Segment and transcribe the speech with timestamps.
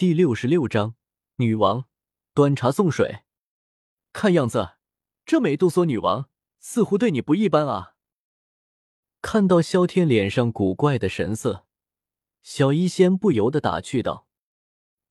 [0.00, 0.94] 第六十六章
[1.36, 1.84] 女王
[2.32, 3.20] 端茶送水。
[4.14, 4.76] 看样子，
[5.26, 7.96] 这美杜莎女王似乎对你不一般啊！
[9.20, 11.66] 看到萧天脸上古怪的神色，
[12.40, 14.26] 小医仙不由得打趣道：“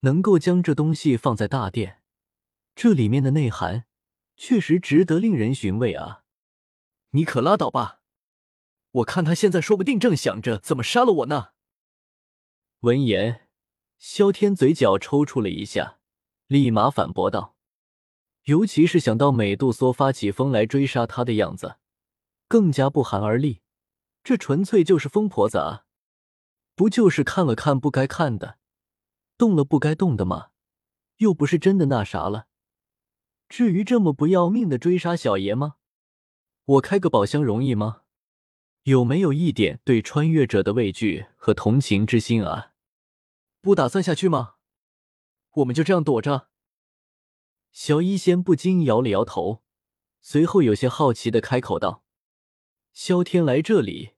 [0.02, 2.02] 能够将这东西放在大殿，
[2.74, 3.86] 这里面的内涵
[4.36, 6.24] 确实值得令人寻味啊！”
[7.14, 8.02] 你可拉倒吧，
[8.90, 11.50] 我看他现在说不定正想着怎么杀了我呢。
[12.80, 13.46] 闻言。
[14.00, 15.98] 萧天嘴角抽搐了一下，
[16.48, 17.58] 立马反驳道
[18.48, 21.76] ：“尤其是想到美杜莎发起疯来追杀他的样子，
[22.48, 23.60] 更加不寒而栗。
[24.24, 25.84] 这纯粹就是疯婆子啊！
[26.76, 28.58] 不就是看了看不该看的，
[29.38, 30.52] 动了不该动的吗？
[31.18, 32.48] 又不是真的那啥了，
[33.50, 35.76] 至于这么不要命的追杀小爷吗？
[36.64, 38.04] 我开个宝箱容易吗？
[38.84, 42.72] 有没有一点对穿越者的畏惧和同情之心啊？”
[43.70, 44.56] 不打算下去吗？
[45.58, 46.50] 我们就这样躲着。
[47.72, 49.62] 小医仙不禁摇了摇头，
[50.22, 52.04] 随后有些好奇的开口道
[52.94, 54.16] ：“萧天来这里，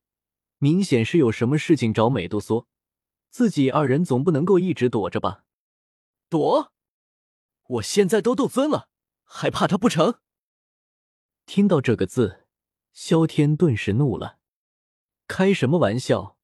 [0.59, 2.65] 明显是有什么事情找美杜莎，
[3.29, 5.43] 自己二人总不能够一直躲着吧？
[6.29, 6.71] 躲？
[7.67, 8.87] 我现在都斗尊了，
[9.25, 10.21] 还怕他不成？”
[11.45, 12.45] 听到这个字，
[12.93, 14.39] 萧天顿时怒了
[15.27, 16.37] ：“开什么玩笑？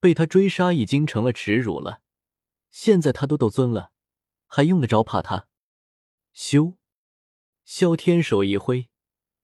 [0.00, 2.02] 被他追杀已经成了耻辱了。”
[2.70, 3.92] 现在他都斗尊了，
[4.46, 5.48] 还用得着怕他？
[6.34, 6.76] 咻！
[7.64, 8.88] 萧天手一挥，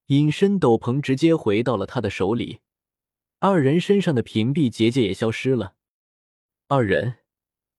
[0.06, 2.60] 隐身斗篷直接回到了他的手里，
[3.38, 5.74] 二人身上的屏蔽结界也消失了，
[6.68, 7.18] 二人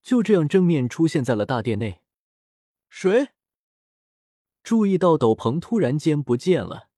[0.02, 2.02] 就这样正面出现在了大殿内。
[2.90, 3.30] 谁？
[4.64, 6.90] 注意到斗篷突然间不见了，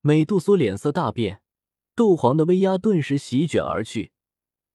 [0.00, 1.42] 美杜莎脸色大变，
[1.94, 4.12] 斗皇的威压顿时席卷而去，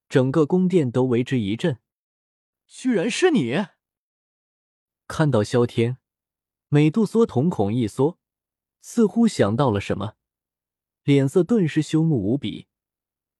[0.10, 1.80] 整个宫殿都为之一震。
[2.68, 3.68] 居然是你！
[5.08, 5.98] 看到萧天，
[6.68, 8.20] 美杜莎瞳孔一缩，
[8.82, 10.16] 似乎想到了什么，
[11.04, 12.68] 脸色顿时凶怒无比，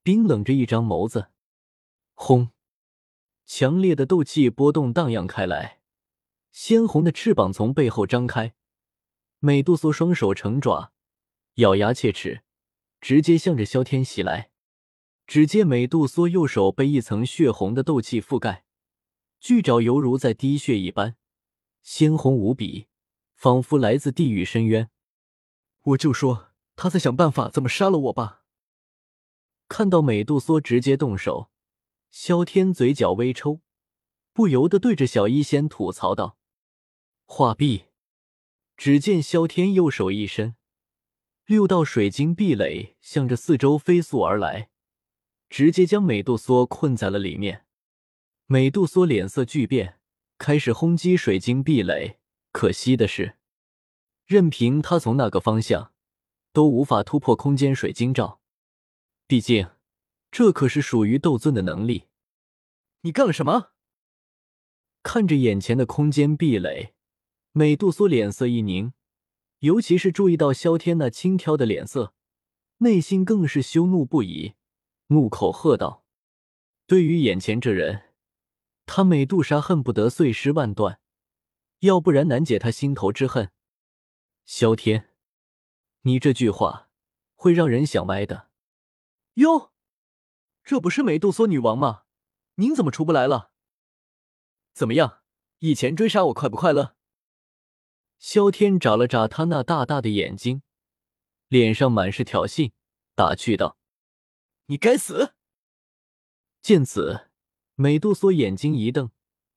[0.02, 1.30] 冰冷着一张眸子。
[2.14, 2.50] 轰！
[3.44, 5.80] 强烈的斗气波动荡漾开来，
[6.50, 8.54] 鲜红的翅膀从背后张开，
[9.38, 10.92] 美杜莎双手成爪，
[11.54, 12.42] 咬牙切齿，
[13.00, 14.50] 直接向着萧天袭来。
[15.26, 18.65] 只见美杜莎右手被一层血红的斗气覆盖。
[19.38, 21.16] 巨爪犹如在滴血一般，
[21.82, 22.88] 鲜红无比，
[23.34, 24.90] 仿佛来自地狱深渊。
[25.82, 28.42] 我就说他在想办法怎么杀了我吧。
[29.68, 31.50] 看到美杜莎直接动手，
[32.10, 33.60] 萧天嘴角微抽，
[34.32, 36.38] 不由得对着小医仙吐槽道
[37.26, 37.84] ：“画壁！”
[38.76, 40.54] 只见萧天右手一伸，
[41.46, 44.70] 六道水晶壁垒向着四周飞速而来，
[45.48, 47.64] 直接将美杜莎困在了里面。
[48.48, 49.98] 美杜莎脸色巨变，
[50.38, 52.20] 开始轰击水晶壁垒。
[52.52, 53.38] 可惜的是，
[54.24, 55.92] 任凭他从那个方向，
[56.52, 58.40] 都无法突破空间水晶罩。
[59.26, 59.70] 毕竟，
[60.30, 62.04] 这可是属于斗尊的能力。
[63.00, 63.72] 你干了什么？
[65.02, 66.94] 看着眼前的空间壁垒，
[67.50, 68.92] 美杜莎脸色一凝，
[69.58, 72.14] 尤其是注意到萧天那轻佻的脸色，
[72.78, 74.54] 内心更是羞怒不已，
[75.08, 76.04] 怒口喝道
[76.86, 78.04] ：“对于眼前这人！”
[78.86, 81.00] 他美杜莎恨不得碎尸万段，
[81.80, 83.52] 要不然难解他心头之恨。
[84.44, 85.12] 萧天，
[86.02, 86.88] 你这句话
[87.34, 88.48] 会让人想歪的。
[89.34, 89.72] 哟，
[90.64, 92.04] 这不是美杜莎女王吗？
[92.54, 93.50] 您怎么出不来了？
[94.72, 95.22] 怎么样，
[95.58, 96.96] 以前追杀我快不快乐？
[98.18, 100.62] 萧天眨了眨他那大大的眼睛，
[101.48, 102.72] 脸上满是挑衅，
[103.14, 103.76] 打趣道
[104.66, 105.34] ：“你该死！”
[106.62, 107.28] 见此。
[107.78, 109.10] 美杜莎眼睛一瞪，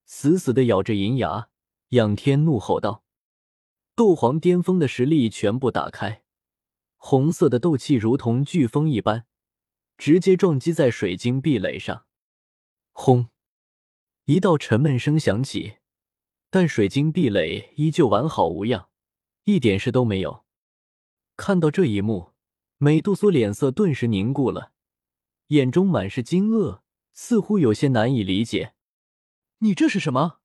[0.06, 1.48] 死死的咬着银牙，
[1.90, 3.06] 仰天怒吼道
[3.96, 6.24] ：“斗皇巅峰的实力全部打开，
[6.98, 9.26] 红色的斗气如同飓风一般，
[9.98, 12.08] 直接撞击在水晶壁垒上。
[12.92, 13.30] 轰！
[14.26, 15.78] 一道沉闷声响起，
[16.50, 18.90] 但水晶壁垒依旧完好无恙，
[19.46, 20.44] 一点事都没有。
[21.38, 22.34] 看到这一幕，
[22.80, 24.74] 美杜莎脸色顿时凝固了，
[25.48, 26.82] 眼中满是惊愕。
[27.14, 28.74] 似乎有些难以理解，
[29.60, 30.40] 你这是什么？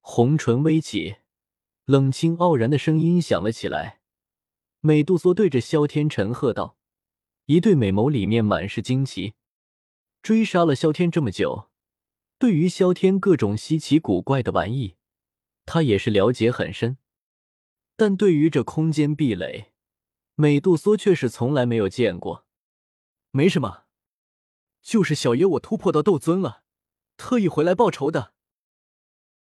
[0.00, 1.16] 红唇微起，
[1.86, 4.00] 冷清傲然的声音响了起来。
[4.80, 6.76] 美杜莎对着萧天沉喝道，
[7.46, 9.34] 一对美眸里面满是惊奇。
[10.22, 11.70] 追杀了萧天这么久，
[12.38, 14.96] 对于萧天各种稀奇古怪的玩意，
[15.64, 16.98] 他也是了解很深。
[17.96, 19.72] 但对于这空间壁垒，
[20.34, 22.46] 美杜莎却是从来没有见过。
[23.30, 23.83] 没什么。
[24.84, 26.62] 就是小爷我突破到斗尊了，
[27.16, 28.34] 特意回来报仇的。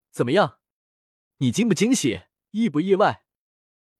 [0.09, 0.57] 怎么样？
[1.37, 2.21] 你惊不惊喜？
[2.51, 3.25] 意不意外？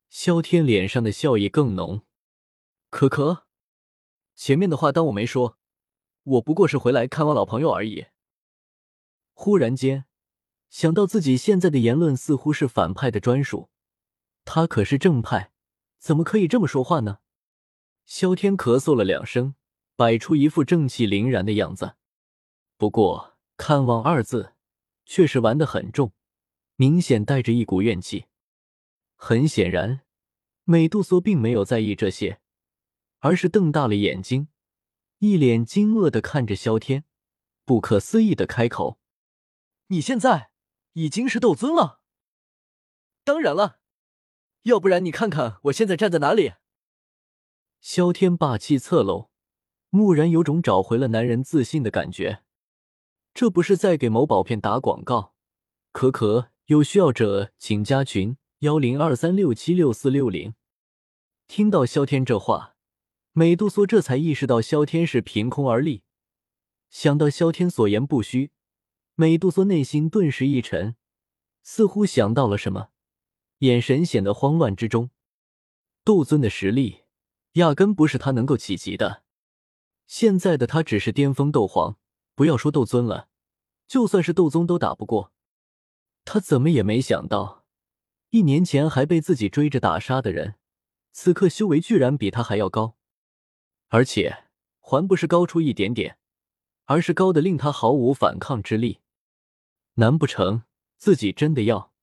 [0.08, 2.04] 萧天脸上的笑意更浓。
[2.90, 3.46] 可可，
[4.34, 5.60] 前面的话当我没说，
[6.24, 8.06] 我不过是回来看望老朋友而已。
[9.34, 10.06] 忽然间
[10.70, 13.70] 想到自己现在的言论似乎是反派的专属，
[14.46, 15.52] 他可是正派，
[16.00, 17.20] 怎么可以这么说话呢？
[18.06, 19.56] 萧天咳嗽了两声，
[19.96, 21.96] 摆出一副正气凛然的样子。
[22.78, 24.54] 不过“看望”二字
[25.06, 26.14] 却是玩得很重，
[26.76, 28.26] 明显带着一股怨气。
[29.16, 30.02] 很显然，
[30.64, 32.42] 美杜莎并没有在意这些，
[33.20, 34.50] 而是瞪大了眼睛，
[35.20, 37.06] 一脸惊愕的看着萧天，
[37.64, 39.00] 不可思议的开口
[39.88, 40.52] ：“你现在
[40.94, 42.02] 已经是斗尊了？
[43.24, 43.80] 当然了，
[44.64, 46.54] 要不然你看看我现在站在哪里？”
[47.80, 49.30] 萧天霸气侧漏，
[49.94, 52.44] 蓦然有种找回了男人自信的感觉。
[53.34, 55.34] 这不是在给某宝片打广告？
[55.92, 58.38] 可可，有需要者请加群。
[58.60, 60.54] 幺零二三六七六四六零，
[61.48, 62.78] 听到萧天这话，
[63.34, 66.04] 美杜莎这才意识到萧天是凭空而立。
[66.90, 68.52] 想到萧天所言不虚，
[69.16, 70.96] 美杜莎内心顿时一沉，
[71.62, 72.92] 似乎想到了什么，
[73.58, 75.10] 眼神显得慌乱之中。
[76.06, 77.02] 杜尊的实力
[77.54, 79.23] 压根不是他能够企及的，
[80.06, 81.98] 现在的他只是巅峰斗皇，
[82.36, 83.30] 不要说斗尊了，
[83.88, 85.32] 就算是斗宗都打不过。
[86.26, 87.66] 他怎么也没想到。
[88.30, 90.56] 一年前还被自己追着打杀的人，
[91.12, 92.98] 此刻修为居然比他还要高，
[93.90, 94.46] 而且
[94.80, 96.18] 还不是高出一点点，
[96.86, 99.02] 而是高的令他毫无反抗之力。
[99.96, 100.64] 难不成
[100.98, 101.94] 自己真的要？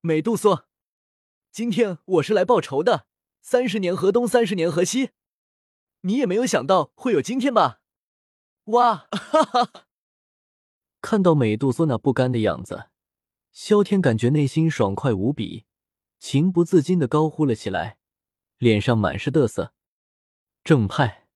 [0.00, 0.66] 美杜莎，
[1.52, 3.06] 今天我是来报仇的。
[3.40, 5.10] 三十年河东，三十年河西，
[6.06, 7.80] 你也没有想到会有今天吧？
[8.64, 9.86] 哇，哈哈！
[11.00, 12.90] 看到美杜莎那不甘的样子。
[13.52, 15.64] 萧天感觉内心爽快无比，
[16.18, 17.98] 情不自禁的高呼了起来，
[18.58, 19.72] 脸上满是得瑟。
[20.62, 21.28] 正派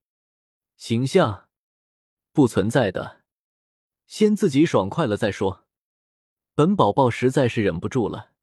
[0.75, 1.49] 形象
[2.31, 3.21] 不存在的，
[4.05, 5.65] 先自己爽快了再说。
[6.53, 8.33] 本宝宝实在是忍不住了。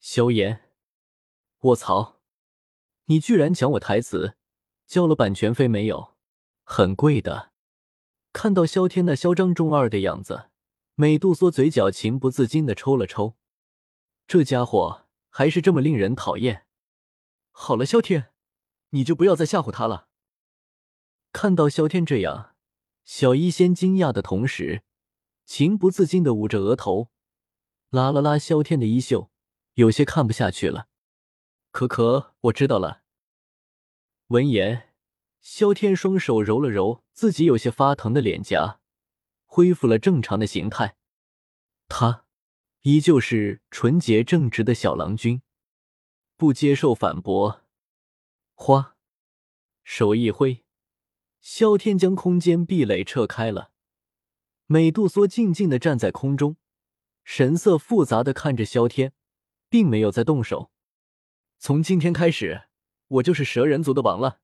[0.00, 0.72] 萧炎，
[1.60, 2.20] 卧槽！
[3.04, 4.36] 你居然抢我台词，
[4.86, 6.14] 交了版权费没有？
[6.64, 7.52] 很贵的。
[8.32, 10.50] 看到萧天那嚣张中二的样子。
[10.98, 13.36] 美杜莎嘴角情不自禁的抽了抽，
[14.26, 16.64] 这家伙还是这么令人讨厌。
[17.50, 18.30] 好了，萧天，
[18.90, 20.08] 你就不要再吓唬他了。
[21.32, 22.54] 看到萧天这样，
[23.04, 24.84] 小医仙惊讶的同时，
[25.44, 27.10] 情不自禁的捂着额头，
[27.90, 29.30] 拉了拉萧天的衣袖，
[29.74, 30.88] 有些看不下去了。
[31.70, 33.02] 可可，我知道了。
[34.28, 34.92] 闻言，
[35.40, 38.80] 萧天双手揉了揉自己有些发疼的脸颊。
[39.44, 40.96] 恢复了正常的形态，
[41.86, 42.26] 他
[42.82, 45.40] 依旧是纯洁正直的小郎君，
[46.36, 47.62] 不接受反驳。
[48.54, 48.96] 花
[49.84, 50.64] 手一挥，
[51.40, 53.70] 萧天将空间壁垒撤开了。
[54.66, 56.56] 美杜莎静静的站在空中，
[57.22, 59.14] 神色复杂的看着萧天，
[59.68, 60.72] 并没有再动手。
[61.58, 62.65] 从今天开始，
[63.08, 64.40] 我就是蛇人族的王了。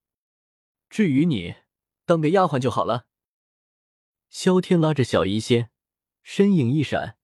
[0.88, 1.56] 至于你，
[2.04, 3.06] 当个丫鬟就好了。
[4.28, 5.70] 萧天拉着小医仙，
[6.22, 7.18] 身影一闪，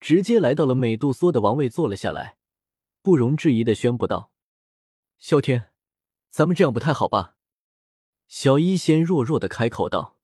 [0.00, 2.36] 直接来到了美杜莎的王位，坐了下来，
[3.02, 4.32] 不容置疑的宣布道
[5.18, 5.72] ：“萧天，
[6.30, 7.36] 咱们这样不太好吧？”
[8.28, 10.18] 小医仙弱弱的开口道：“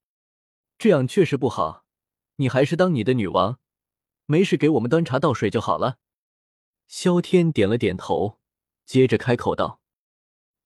[0.78, 1.84] 这样确实不好，
[2.36, 3.58] 你还是当你的女王，
[4.26, 5.98] 没事给我们端茶倒水就好了。”
[6.86, 8.38] 萧天点了点头，
[8.84, 9.80] 接着开口道：“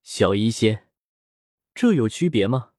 [0.02, 0.88] 小医仙，
[1.75, 2.70] 这有区别吗？”